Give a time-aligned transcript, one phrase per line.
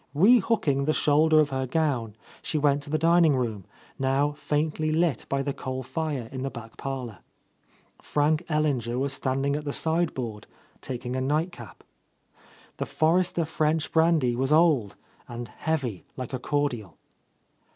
[0.15, 3.65] Re hooking the shoulder of her gown, she went to the dining room,
[3.99, 7.19] now faintly lit by the coal fire in the back parlour.
[8.01, 10.47] Frank Ellinger was stand ing at the sideboard,
[10.81, 11.83] taking a nightcap.
[12.77, 14.95] The Forrester French brandy was old,
[15.27, 16.97] and heavy like a cordial.